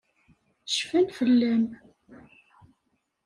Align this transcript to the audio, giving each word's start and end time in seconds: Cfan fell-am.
Cfan 0.75 1.07
fell-am. 1.17 1.65